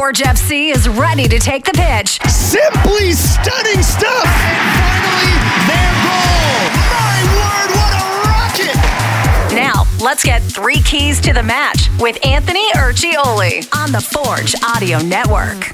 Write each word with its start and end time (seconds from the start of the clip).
Forge 0.00 0.20
FC 0.20 0.74
is 0.74 0.88
ready 0.88 1.28
to 1.28 1.38
take 1.38 1.62
the 1.62 1.72
pitch. 1.72 2.22
Simply 2.22 3.12
stunning 3.12 3.82
stuff. 3.82 4.24
And 4.24 4.60
finally, 4.64 5.36
their 5.68 5.92
goal. 6.00 6.64
My 6.88 7.20
word, 7.36 7.68
what 7.76 7.92
a 7.92 8.06
rocket! 8.24 9.54
Now, 9.54 9.84
let's 10.02 10.24
get 10.24 10.40
three 10.40 10.80
keys 10.80 11.20
to 11.20 11.34
the 11.34 11.42
match 11.42 11.90
with 12.00 12.16
Anthony 12.24 12.66
Urciuoli 12.72 13.68
on 13.76 13.92
the 13.92 14.00
Forge 14.00 14.54
Audio 14.64 15.00
Network. 15.00 15.70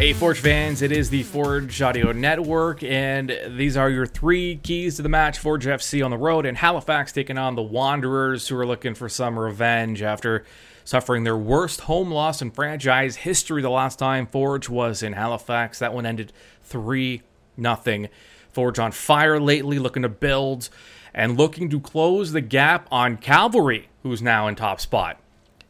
Hey, 0.00 0.14
Forge 0.14 0.40
fans, 0.40 0.80
it 0.80 0.92
is 0.92 1.10
the 1.10 1.22
Forge 1.24 1.82
Audio 1.82 2.10
Network, 2.12 2.82
and 2.82 3.38
these 3.48 3.76
are 3.76 3.90
your 3.90 4.06
three 4.06 4.56
keys 4.56 4.96
to 4.96 5.02
the 5.02 5.10
match. 5.10 5.38
Forge 5.38 5.66
FC 5.66 6.02
on 6.02 6.10
the 6.10 6.16
road, 6.16 6.46
and 6.46 6.56
Halifax 6.56 7.12
taking 7.12 7.36
on 7.36 7.54
the 7.54 7.62
Wanderers, 7.62 8.48
who 8.48 8.56
are 8.56 8.64
looking 8.64 8.94
for 8.94 9.10
some 9.10 9.38
revenge 9.38 10.00
after 10.00 10.46
suffering 10.84 11.24
their 11.24 11.36
worst 11.36 11.82
home 11.82 12.10
loss 12.10 12.40
in 12.40 12.50
franchise 12.50 13.16
history 13.16 13.60
the 13.60 13.68
last 13.68 13.98
time 13.98 14.26
Forge 14.26 14.70
was 14.70 15.02
in 15.02 15.12
Halifax. 15.12 15.80
That 15.80 15.92
one 15.92 16.06
ended 16.06 16.32
3 16.62 17.20
0. 17.60 18.08
Forge 18.48 18.78
on 18.78 18.92
fire 18.92 19.38
lately, 19.38 19.78
looking 19.78 20.02
to 20.02 20.08
build 20.08 20.70
and 21.12 21.36
looking 21.36 21.68
to 21.68 21.78
close 21.78 22.32
the 22.32 22.40
gap 22.40 22.88
on 22.90 23.18
Cavalry, 23.18 23.90
who's 24.02 24.22
now 24.22 24.48
in 24.48 24.54
top 24.54 24.80
spot 24.80 25.20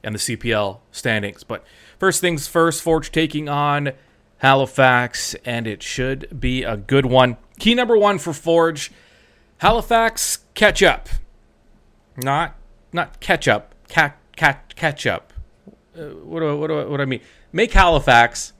in 0.04 0.12
the 0.12 0.20
CPL 0.20 0.78
standings. 0.92 1.42
But 1.42 1.64
first 1.98 2.20
things 2.20 2.46
first, 2.46 2.80
Forge 2.80 3.10
taking 3.10 3.48
on 3.48 3.90
Halifax, 4.40 5.34
and 5.44 5.66
it 5.66 5.82
should 5.82 6.40
be 6.40 6.62
a 6.62 6.76
good 6.76 7.06
one. 7.06 7.36
Key 7.58 7.74
number 7.74 7.96
one 7.96 8.18
for 8.18 8.32
Forge 8.32 8.90
Halifax, 9.58 10.38
catch 10.54 10.82
up. 10.82 11.10
Not 12.16 12.56
not 12.92 13.20
catch 13.20 13.46
up, 13.46 13.74
cat, 13.88 14.16
cat, 14.36 14.74
catch 14.74 15.06
up. 15.06 15.34
Uh, 15.96 16.04
what, 16.24 16.40
do, 16.40 16.56
what, 16.56 16.68
do, 16.68 16.88
what 16.88 16.96
do 16.96 17.02
I 17.02 17.06
mean? 17.06 17.20
Make 17.52 17.72
Halifax 17.72 18.54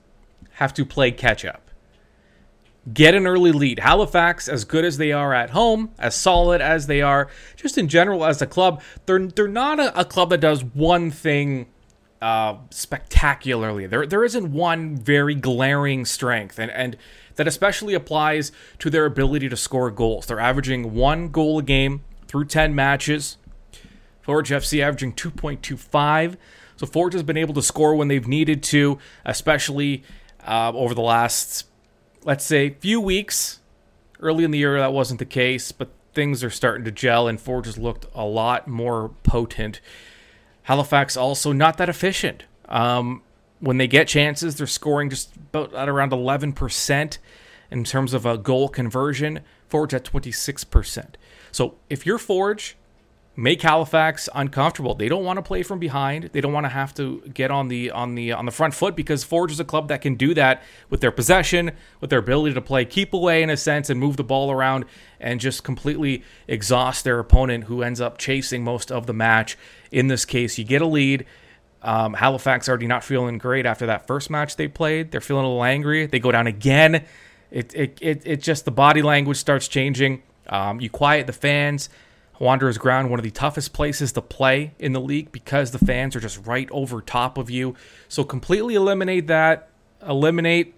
have 0.52 0.74
to 0.74 0.84
play 0.84 1.10
catch 1.10 1.44
up. 1.44 1.70
Get 2.92 3.15
an 3.15 3.26
early 3.26 3.52
lead. 3.52 3.78
Halifax, 3.78 4.48
as 4.48 4.65
good 4.65 4.84
as 4.84 4.98
they 4.98 5.12
are 5.12 5.32
at 5.32 5.50
home, 5.50 5.90
as 5.98 6.15
solid 6.15 6.60
as 6.60 6.87
they 6.87 7.00
are, 7.00 7.28
just 7.56 7.78
in 7.78 7.88
general 7.88 8.24
as 8.24 8.42
a 8.42 8.46
club, 8.46 8.82
they're 9.06 9.26
they're 9.26 9.48
not 9.48 9.80
a, 9.80 10.00
a 10.00 10.04
club 10.04 10.28
that 10.30 10.40
does 10.40 10.62
one 10.62 11.10
thing 11.10 11.66
uh, 12.21 12.57
spectacularly. 12.71 13.87
There, 13.87 14.07
there 14.07 14.24
isn't 14.24 14.52
one 14.52 14.96
very 14.96 15.35
glaring 15.35 16.04
strength, 16.04 16.59
and, 16.59 16.71
and 16.71 16.96
that 17.37 17.46
especially 17.49 17.95
applies 17.95 18.52
to 18.79 18.90
their 18.90 19.07
ability 19.07 19.49
to 19.49 19.57
score 19.57 19.90
goals. 19.90 20.27
They're 20.27 20.40
averaging 20.40 20.95
one 20.95 21.29
goal 21.29 21.59
a 21.59 21.62
game 21.62 22.04
through 22.27 22.46
10 22.46 22.74
matches. 22.74 23.38
Forge 24.21 24.51
FC 24.51 24.82
averaging 24.82 25.15
2.25. 25.15 26.37
So 26.77 26.87
Forge 26.87 27.15
has 27.15 27.23
been 27.23 27.37
able 27.37 27.54
to 27.54 27.62
score 27.62 27.95
when 27.95 28.09
they've 28.09 28.29
needed 28.29 28.62
to, 28.65 28.99
especially 29.24 30.02
uh, 30.46 30.73
over 30.74 30.95
the 30.95 31.02
last, 31.02 31.66
let's 32.24 32.45
say, 32.45 32.71
few 32.71 33.01
weeks. 33.01 33.60
Early 34.21 34.45
in 34.45 34.51
the 34.51 34.59
year, 34.59 34.79
that 34.79 34.93
wasn't 34.93 35.18
the 35.18 35.24
case, 35.24 35.73
but 35.73 35.88
things 36.12 36.45
are 36.45 36.51
starting 36.51 36.84
to 36.84 36.90
gel, 36.90 37.27
and 37.27 37.40
Forge 37.40 37.66
has 37.66 37.79
looked 37.79 38.07
a 38.15 38.24
lot 38.24 38.68
more 38.68 39.10
potent. 39.23 39.80
Halifax 40.64 41.16
also 41.16 41.52
not 41.52 41.78
that 41.78 41.88
efficient. 41.88 42.44
Um, 42.68 43.22
when 43.60 43.78
they 43.78 43.86
get 43.86 44.08
chances, 44.08 44.56
they're 44.56 44.66
scoring 44.66 45.10
just 45.10 45.36
about 45.36 45.74
at 45.74 45.88
around 45.88 46.12
11% 46.12 47.18
in 47.70 47.84
terms 47.84 48.14
of 48.14 48.26
a 48.26 48.38
goal 48.38 48.68
conversion. 48.68 49.40
Forge 49.68 49.94
at 49.94 50.04
26%. 50.04 51.14
So 51.52 51.76
if 51.88 52.06
you're 52.06 52.18
Forge, 52.18 52.76
make 53.36 53.62
Halifax 53.62 54.28
uncomfortable. 54.34 54.95
They 54.95 55.09
don't 55.09 55.24
want 55.24 55.38
to 55.38 55.42
play 55.42 55.62
from 55.62 55.78
behind. 55.78 56.30
They 56.32 56.40
don't 56.40 56.52
want 56.52 56.64
to 56.64 56.70
have 56.70 56.95
to 56.95 57.23
get 57.32 57.50
on 57.50 57.68
the 57.68 57.90
on 57.90 58.14
the 58.14 58.32
on 58.32 58.45
the 58.45 58.50
front 58.50 58.74
foot 58.74 58.96
because 58.96 59.24
Forge 59.24 59.52
is 59.52 59.60
a 59.60 59.64
club 59.64 59.88
that 59.88 60.02
can 60.02 60.14
do 60.14 60.34
that 60.34 60.62
with 60.90 61.00
their 61.00 61.10
possession, 61.10 61.72
with 62.00 62.10
their 62.10 62.18
ability 62.18 62.54
to 62.54 62.60
play 62.60 62.84
keep 62.84 63.14
away 63.14 63.42
in 63.42 63.50
a 63.50 63.56
sense 63.56 63.88
and 63.88 63.98
move 64.00 64.16
the 64.16 64.25
ball 64.25 64.50
around 64.50 64.84
and 65.19 65.41
just 65.41 65.65
completely 65.65 66.22
exhaust 66.49 67.05
their 67.05 67.19
opponent 67.19 67.65
who 67.65 67.82
ends 67.82 68.00
up 68.00 68.19
chasing 68.19 68.65
most 68.65 68.91
of 68.91 69.06
the 69.06 69.15
match. 69.15 69.56
In 69.91 70.09
this 70.09 70.25
case, 70.25 70.59
you 70.59 70.65
get 70.65 70.82
a 70.82 70.87
lead. 70.87 71.25
Um, 71.82 72.12
Halifax 72.15 72.69
already 72.69 72.87
not 72.87 73.03
feeling 73.05 73.38
great 73.38 73.65
after 73.65 73.87
that 73.87 74.06
first 74.06 74.28
match 74.28 74.56
they 74.56 74.69
played. 74.69 75.12
They're 75.12 75.22
feeling 75.22 75.44
a 75.44 75.49
little 75.49 75.65
angry. 75.65 76.06
They 76.06 76.19
go 76.19 76.31
down 76.31 76.47
again. 76.47 77.06
It 77.50 77.75
it 77.75 77.99
it, 78.00 78.22
it 78.26 78.43
just 78.43 78.65
the 78.65 78.71
body 78.71 79.03
language 79.03 79.38
starts 79.38 79.66
changing. 79.66 80.22
Um, 80.49 80.81
you 80.81 80.91
quiet 80.91 81.26
the 81.26 81.32
fans. 81.32 81.88
Wanderers 82.41 82.78
ground, 82.78 83.11
one 83.11 83.19
of 83.19 83.23
the 83.23 83.31
toughest 83.31 83.75
places 83.75 84.12
to 84.12 84.23
play 84.23 84.73
in 84.78 84.95
the 84.95 85.01
league 85.01 85.31
because 85.31 85.73
the 85.73 85.78
fans 85.78 86.17
are 86.17 86.21
just 86.21 86.47
right 86.47 86.69
over 86.73 87.03
top 87.03 87.37
of 87.37 87.51
you. 87.51 87.77
So 88.09 88.25
completely 88.25 88.75
eliminate 88.75 89.27
that. 89.27 89.69
Eliminate 90.05 90.75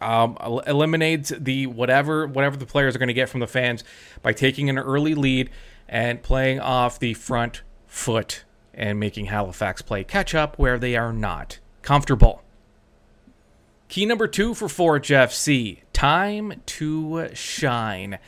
um, 0.00 0.38
eliminate 0.66 1.26
the 1.38 1.66
whatever 1.66 2.26
whatever 2.26 2.56
the 2.56 2.64
players 2.64 2.96
are 2.96 2.98
going 2.98 3.08
to 3.08 3.14
get 3.14 3.28
from 3.28 3.40
the 3.40 3.46
fans 3.46 3.84
by 4.22 4.32
taking 4.32 4.70
an 4.70 4.78
early 4.78 5.14
lead 5.14 5.50
and 5.86 6.22
playing 6.22 6.60
off 6.60 6.98
the 6.98 7.12
front 7.12 7.60
foot 7.86 8.44
and 8.72 8.98
making 8.98 9.26
Halifax 9.26 9.82
play 9.82 10.02
catch 10.02 10.34
up 10.34 10.58
where 10.58 10.78
they 10.78 10.96
are 10.96 11.12
not 11.12 11.58
comfortable. 11.82 12.42
Key 13.88 14.06
number 14.06 14.26
two 14.26 14.54
for 14.54 14.70
Forge 14.70 15.08
FC 15.08 15.80
time 15.92 16.62
to 16.64 17.28
shine. 17.34 18.18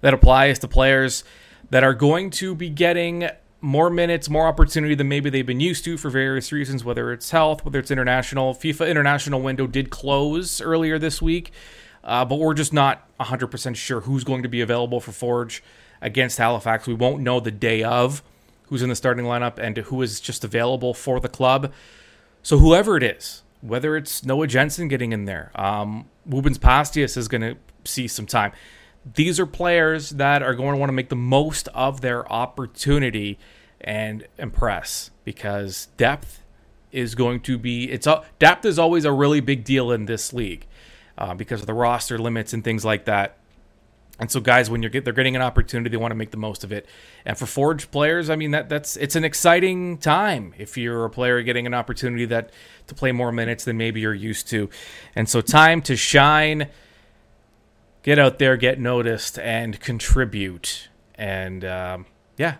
That 0.00 0.14
applies 0.14 0.60
to 0.60 0.68
players 0.68 1.24
that 1.70 1.84
are 1.84 1.94
going 1.94 2.30
to 2.30 2.54
be 2.54 2.68
getting 2.68 3.28
more 3.60 3.90
minutes, 3.90 4.30
more 4.30 4.46
opportunity 4.46 4.94
than 4.94 5.08
maybe 5.08 5.30
they've 5.30 5.46
been 5.46 5.60
used 5.60 5.84
to 5.84 5.96
for 5.96 6.10
various 6.10 6.52
reasons, 6.52 6.84
whether 6.84 7.12
it's 7.12 7.30
health, 7.30 7.64
whether 7.64 7.78
it's 7.78 7.90
international. 7.90 8.54
FIFA 8.54 8.88
international 8.88 9.40
window 9.40 9.66
did 9.66 9.90
close 9.90 10.60
earlier 10.60 10.98
this 10.98 11.20
week, 11.20 11.50
uh, 12.04 12.24
but 12.24 12.36
we're 12.36 12.54
just 12.54 12.72
not 12.72 13.06
100% 13.18 13.76
sure 13.76 14.02
who's 14.02 14.24
going 14.24 14.42
to 14.42 14.48
be 14.48 14.60
available 14.60 15.00
for 15.00 15.12
Forge 15.12 15.62
against 16.00 16.38
Halifax. 16.38 16.86
We 16.86 16.94
won't 16.94 17.22
know 17.22 17.40
the 17.40 17.50
day 17.50 17.82
of 17.82 18.22
who's 18.66 18.82
in 18.82 18.88
the 18.88 18.96
starting 18.96 19.24
lineup 19.24 19.58
and 19.58 19.76
who 19.76 20.00
is 20.02 20.20
just 20.20 20.44
available 20.44 20.94
for 20.94 21.18
the 21.18 21.28
club. 21.28 21.72
So 22.42 22.58
whoever 22.58 22.96
it 22.96 23.02
is, 23.02 23.42
whether 23.60 23.96
it's 23.96 24.24
Noah 24.24 24.46
Jensen 24.46 24.86
getting 24.86 25.12
in 25.12 25.24
there, 25.24 25.50
um, 25.54 26.08
Rubens 26.24 26.58
is 27.16 27.28
going 27.28 27.40
to 27.40 27.56
see 27.84 28.06
some 28.06 28.26
time 28.26 28.52
these 29.14 29.38
are 29.38 29.46
players 29.46 30.10
that 30.10 30.42
are 30.42 30.54
going 30.54 30.72
to 30.72 30.78
want 30.78 30.88
to 30.88 30.94
make 30.94 31.08
the 31.08 31.16
most 31.16 31.68
of 31.68 32.00
their 32.00 32.30
opportunity 32.30 33.38
and 33.80 34.26
impress 34.38 35.10
because 35.24 35.86
depth 35.96 36.42
is 36.90 37.14
going 37.14 37.40
to 37.40 37.58
be 37.58 37.90
it's 37.90 38.06
a, 38.06 38.24
depth 38.38 38.64
is 38.64 38.78
always 38.78 39.04
a 39.04 39.12
really 39.12 39.40
big 39.40 39.64
deal 39.64 39.92
in 39.92 40.06
this 40.06 40.32
league 40.32 40.66
uh, 41.16 41.34
because 41.34 41.60
of 41.60 41.66
the 41.66 41.74
roster 41.74 42.18
limits 42.18 42.52
and 42.52 42.64
things 42.64 42.84
like 42.84 43.04
that. 43.04 43.36
And 44.20 44.28
so, 44.28 44.40
guys, 44.40 44.68
when 44.68 44.82
you're 44.82 44.90
get, 44.90 45.04
they're 45.04 45.12
getting 45.12 45.36
an 45.36 45.42
opportunity, 45.42 45.90
they 45.90 45.96
want 45.96 46.10
to 46.10 46.16
make 46.16 46.32
the 46.32 46.36
most 46.36 46.64
of 46.64 46.72
it. 46.72 46.86
And 47.24 47.38
for 47.38 47.46
Forge 47.46 47.88
players, 47.92 48.28
I 48.28 48.34
mean 48.34 48.50
that 48.50 48.68
that's 48.68 48.96
it's 48.96 49.14
an 49.14 49.22
exciting 49.22 49.98
time 49.98 50.54
if 50.58 50.76
you're 50.76 51.04
a 51.04 51.10
player 51.10 51.40
getting 51.42 51.66
an 51.66 51.74
opportunity 51.74 52.24
that 52.24 52.50
to 52.88 52.96
play 52.96 53.12
more 53.12 53.30
minutes 53.30 53.64
than 53.64 53.76
maybe 53.76 54.00
you're 54.00 54.14
used 54.14 54.48
to. 54.48 54.70
And 55.14 55.28
so, 55.28 55.40
time 55.40 55.82
to 55.82 55.96
shine 55.96 56.68
get 58.02 58.18
out 58.18 58.38
there, 58.38 58.56
get 58.56 58.78
noticed, 58.78 59.38
and 59.38 59.80
contribute. 59.80 60.88
And 61.14 61.64
um, 61.64 62.06
yeah, 62.36 62.56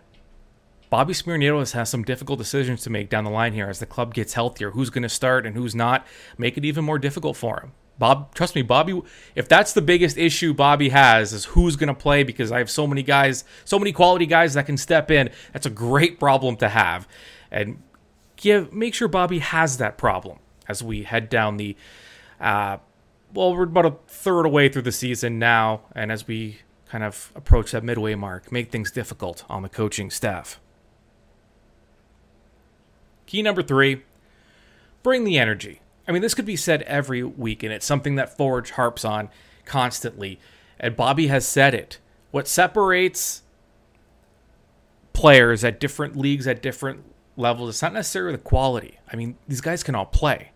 Bobby 0.91 1.13
Smyrniotis 1.13 1.73
has 1.73 1.89
some 1.89 2.03
difficult 2.03 2.39
decisions 2.39 2.83
to 2.83 2.91
make 2.91 3.11
down 3.11 3.25
the 3.25 3.31
line 3.31 3.53
here 3.53 3.69
as 3.69 3.79
the 3.79 3.87
club 3.87 4.15
gets 4.15 4.33
healthier. 4.33 4.71
Who's 4.71 4.91
going 4.91 5.03
to 5.03 5.09
start 5.09 5.47
and 5.47 5.55
who's 5.57 5.75
not? 5.75 6.07
Make 6.37 6.57
it 6.57 6.65
even 6.65 6.85
more 6.85 6.99
difficult 6.99 7.37
for 7.37 7.61
him. 7.61 7.73
Bob, 7.99 8.35
trust 8.35 8.55
me, 8.55 8.63
Bobby. 8.63 9.03
If 9.35 9.49
that's 9.49 9.73
the 9.73 9.83
biggest 9.83 10.17
issue 10.17 10.55
Bobby 10.55 10.91
has, 10.91 11.33
is 11.33 11.47
who's 11.47 11.77
going 11.77 11.89
to 11.89 11.95
play 11.95 12.23
because 12.23 12.53
I 12.53 12.59
have 12.59 12.71
so 12.71 12.87
many 12.87 13.03
guys, 13.03 13.45
so 13.65 13.79
many 13.79 13.93
quality 13.93 14.25
guys 14.25 14.55
that 14.55 14.67
can 14.67 14.77
step 14.77 15.11
in. 15.11 15.31
That's 15.53 15.67
a 15.67 15.71
great 15.71 16.21
problem 16.21 16.57
to 16.57 16.69
have, 16.69 17.09
and 17.51 17.83
give 18.37 18.73
make 18.73 18.95
sure 18.95 19.09
Bobby 19.09 19.41
has 19.41 19.79
that 19.79 19.99
problem 19.99 20.39
as 20.69 20.81
we 20.81 21.03
head 21.03 21.29
down 21.29 21.57
the 21.57 21.77
uh, 22.41 22.79
well, 23.35 23.55
we're 23.55 23.65
about 23.65 23.87
a 23.87 23.95
third 24.07 24.47
away 24.47 24.69
through 24.69 24.83
the 24.83 24.93
season 24.93 25.39
now, 25.39 25.83
and 25.95 26.11
as 26.11 26.27
we 26.27 26.61
kind 26.89 27.05
of 27.05 27.33
approach 27.35 27.73
that 27.73 27.85
midway 27.85 28.15
mark, 28.15 28.51
make 28.51 28.71
things 28.71 28.91
difficult 28.91 29.45
on 29.49 29.63
the 29.63 29.69
coaching 29.69 30.11
staff. 30.11 30.61
Key 33.27 33.43
number 33.43 33.63
three 33.63 34.03
bring 35.03 35.25
the 35.25 35.39
energy. 35.39 35.81
I 36.07 36.13
mean, 36.13 36.23
this 36.23 36.35
could 36.35 36.47
be 36.47 36.57
said 36.57 36.83
every 36.83 37.23
week, 37.23 37.63
and 37.63 37.73
it's 37.73 37.87
something 37.87 38.17
that 38.17 38.37
Forge 38.37 38.73
harps 38.73 39.05
on 39.05 39.29
constantly. 39.65 40.41
And 40.81 40.97
Bobby 40.97 41.27
has 41.27 41.47
said 41.47 41.75
it. 41.75 41.99
What 42.31 42.49
separates 42.49 43.43
players 45.13 45.65
at 45.65 45.81
different 45.81 46.17
leagues 46.17 46.47
at 46.47 46.63
different 46.63 47.05
levels, 47.37 47.71
it's 47.71 47.83
not 47.83 47.93
necessarily 47.93 48.33
the 48.33 48.43
quality. 48.43 48.99
I 49.13 49.17
mean, 49.17 49.37
these 49.47 49.61
guys 49.61 49.83
can 49.83 49.95
all 49.95 50.07
play. 50.07 50.53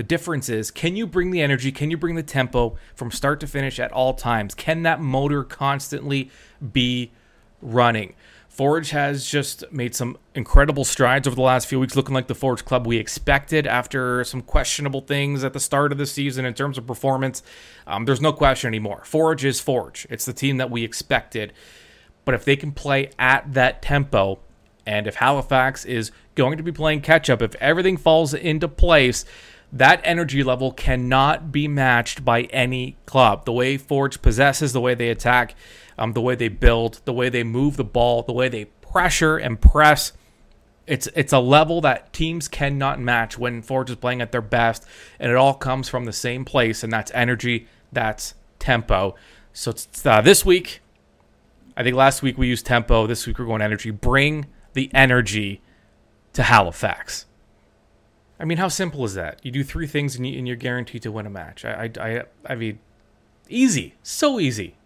The 0.00 0.04
difference 0.04 0.48
is 0.48 0.70
can 0.70 0.96
you 0.96 1.06
bring 1.06 1.30
the 1.30 1.42
energy? 1.42 1.70
Can 1.70 1.90
you 1.90 1.98
bring 1.98 2.14
the 2.14 2.22
tempo 2.22 2.78
from 2.94 3.10
start 3.10 3.38
to 3.40 3.46
finish 3.46 3.78
at 3.78 3.92
all 3.92 4.14
times? 4.14 4.54
Can 4.54 4.82
that 4.84 4.98
motor 4.98 5.44
constantly 5.44 6.30
be 6.72 7.12
running? 7.60 8.14
Forge 8.48 8.92
has 8.92 9.26
just 9.26 9.70
made 9.70 9.94
some 9.94 10.16
incredible 10.34 10.86
strides 10.86 11.28
over 11.28 11.34
the 11.34 11.42
last 11.42 11.66
few 11.66 11.78
weeks, 11.78 11.96
looking 11.96 12.14
like 12.14 12.28
the 12.28 12.34
Forge 12.34 12.64
club 12.64 12.86
we 12.86 12.96
expected 12.96 13.66
after 13.66 14.24
some 14.24 14.40
questionable 14.40 15.02
things 15.02 15.44
at 15.44 15.52
the 15.52 15.60
start 15.60 15.92
of 15.92 15.98
the 15.98 16.06
season 16.06 16.46
in 16.46 16.54
terms 16.54 16.78
of 16.78 16.86
performance. 16.86 17.42
Um, 17.86 18.06
there's 18.06 18.22
no 18.22 18.32
question 18.32 18.68
anymore. 18.68 19.02
Forge 19.04 19.44
is 19.44 19.60
Forge. 19.60 20.06
It's 20.08 20.24
the 20.24 20.32
team 20.32 20.56
that 20.56 20.70
we 20.70 20.82
expected. 20.82 21.52
But 22.24 22.34
if 22.34 22.46
they 22.46 22.56
can 22.56 22.72
play 22.72 23.10
at 23.18 23.52
that 23.52 23.82
tempo, 23.82 24.38
and 24.86 25.06
if 25.06 25.16
Halifax 25.16 25.84
is 25.84 26.10
going 26.36 26.56
to 26.56 26.62
be 26.62 26.72
playing 26.72 27.02
catch 27.02 27.28
up, 27.28 27.42
if 27.42 27.54
everything 27.56 27.98
falls 27.98 28.32
into 28.32 28.66
place, 28.66 29.26
that 29.72 30.00
energy 30.04 30.42
level 30.42 30.72
cannot 30.72 31.52
be 31.52 31.68
matched 31.68 32.24
by 32.24 32.42
any 32.44 32.96
club. 33.06 33.44
The 33.44 33.52
way 33.52 33.76
Forge 33.76 34.20
possesses, 34.20 34.72
the 34.72 34.80
way 34.80 34.94
they 34.94 35.10
attack, 35.10 35.54
um, 35.96 36.12
the 36.12 36.20
way 36.20 36.34
they 36.34 36.48
build, 36.48 37.00
the 37.04 37.12
way 37.12 37.28
they 37.28 37.44
move 37.44 37.76
the 37.76 37.84
ball, 37.84 38.22
the 38.22 38.32
way 38.32 38.48
they 38.48 38.64
pressure 38.64 39.36
and 39.36 39.60
press. 39.60 40.12
It's 40.86 41.08
it's 41.14 41.32
a 41.32 41.38
level 41.38 41.80
that 41.82 42.12
teams 42.12 42.48
cannot 42.48 42.98
match 42.98 43.38
when 43.38 43.62
Forge 43.62 43.90
is 43.90 43.96
playing 43.96 44.20
at 44.20 44.32
their 44.32 44.40
best, 44.40 44.84
and 45.20 45.30
it 45.30 45.36
all 45.36 45.54
comes 45.54 45.88
from 45.88 46.04
the 46.04 46.12
same 46.12 46.44
place, 46.44 46.82
and 46.82 46.92
that's 46.92 47.12
energy, 47.14 47.68
that's 47.92 48.34
tempo. 48.58 49.14
So 49.52 49.72
uh, 50.04 50.20
this 50.20 50.44
week, 50.44 50.80
I 51.76 51.84
think 51.84 51.94
last 51.94 52.22
week 52.22 52.36
we 52.36 52.48
used 52.48 52.66
tempo. 52.66 53.06
This 53.06 53.26
week 53.26 53.38
we're 53.38 53.46
going 53.46 53.62
energy. 53.62 53.90
Bring 53.90 54.46
the 54.72 54.90
energy 54.92 55.60
to 56.32 56.42
Halifax. 56.42 57.26
I 58.40 58.46
mean, 58.46 58.56
how 58.56 58.68
simple 58.68 59.04
is 59.04 59.12
that? 59.14 59.38
You 59.44 59.52
do 59.52 59.62
three 59.62 59.86
things 59.86 60.16
and, 60.16 60.26
you, 60.26 60.52
are 60.52 60.56
guaranteed 60.56 61.02
to 61.02 61.12
win 61.12 61.26
a 61.26 61.30
match. 61.30 61.62
I, 61.66 61.90
I, 62.00 62.08
I, 62.08 62.24
I 62.48 62.54
mean, 62.54 62.78
easy, 63.50 63.96
so 64.02 64.40
easy. 64.40 64.76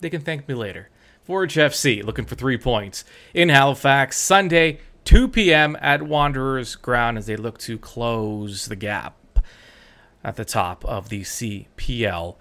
They 0.00 0.08
can 0.08 0.20
thank 0.20 0.48
me 0.48 0.54
later. 0.54 0.88
Forge 1.24 1.56
FC 1.56 2.04
looking 2.04 2.24
for 2.24 2.36
three 2.36 2.56
points 2.56 3.04
in 3.34 3.48
Halifax 3.48 4.16
Sunday, 4.16 4.78
2 5.04 5.26
p.m. 5.26 5.76
at 5.80 6.04
Wanderers 6.04 6.76
Ground 6.76 7.18
as 7.18 7.26
they 7.26 7.36
look 7.36 7.58
to 7.58 7.78
close 7.78 8.66
the 8.66 8.76
gap 8.76 9.16
at 10.22 10.36
the 10.36 10.44
top 10.44 10.84
of 10.84 11.08
the 11.08 11.22
CPL 11.22 12.36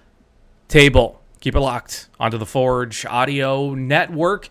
table. 0.68 1.22
Keep 1.40 1.56
it 1.56 1.60
locked 1.60 2.10
onto 2.19 2.38
the 2.38 2.45
Forge 2.45 3.07
Audio 3.07 3.74
Network 3.74 4.50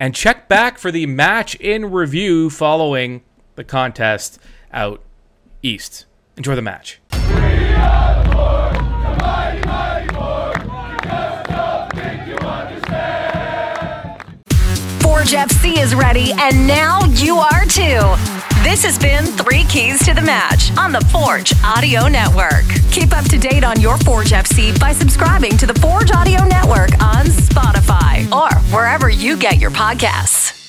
and 0.00 0.16
check 0.16 0.48
back 0.48 0.78
for 0.78 0.90
the 0.90 1.06
match 1.06 1.54
in 1.56 1.92
review 1.92 2.50
following 2.50 3.22
the 3.54 3.64
contest 3.64 4.40
out 4.72 5.02
east. 5.62 6.06
Enjoy 6.36 6.54
the 6.54 6.62
match. 6.62 7.00
Forge 15.00 15.32
FC 15.32 15.76
is 15.78 15.94
ready, 15.94 16.32
and 16.32 16.66
now 16.66 17.04
you 17.04 17.36
are 17.36 17.64
too. 17.66 18.00
This 18.62 18.84
has 18.84 18.98
been 18.98 19.24
Three 19.24 19.64
Keys 19.64 20.04
to 20.06 20.14
the 20.14 20.22
Match 20.22 20.70
on 20.76 20.92
the 20.92 21.00
Forge 21.12 21.52
Audio 21.64 22.08
Network. 22.08 22.64
Keep 22.90 23.16
up 23.16 23.24
to 23.26 23.38
date 23.38 23.64
on 23.64 23.80
your 23.80 23.96
Forge 23.98 24.30
FC 24.30 24.78
by 24.78 24.92
subscribing 24.92 25.56
to 25.56 25.66
the 25.66 25.74
Forge 25.74 26.10
Audio 26.10 26.44
Network 26.44 26.92
on 27.02 27.26
Spotify 27.26 28.30
or 28.32 28.54
wherever 28.74 29.08
you 29.08 29.36
get 29.36 29.58
your 29.58 29.70
podcasts. 29.70 30.59